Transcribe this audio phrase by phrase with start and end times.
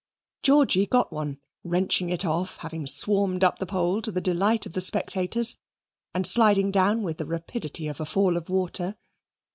[0.41, 4.73] Georgy got one, wrenching it off, having swarmed up the pole to the delight of
[4.73, 5.59] the spectators,
[6.11, 8.97] and sliding down with the rapidity of a fall of water.